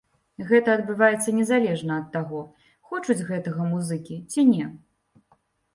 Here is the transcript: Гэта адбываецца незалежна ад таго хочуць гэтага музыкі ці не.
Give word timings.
Гэта 0.51 0.69
адбываецца 0.77 1.33
незалежна 1.41 1.93
ад 2.01 2.07
таго 2.17 2.41
хочуць 2.89 3.21
гэтага 3.29 3.61
музыкі 3.77 4.15
ці 4.31 4.51
не. 4.55 4.65